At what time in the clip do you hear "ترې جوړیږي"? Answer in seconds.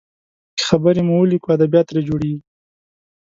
1.89-2.41